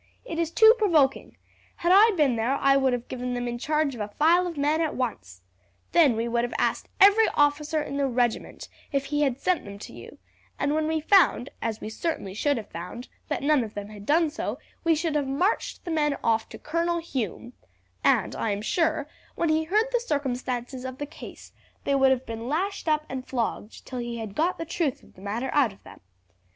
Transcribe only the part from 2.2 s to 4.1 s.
there I would have given them in charge of a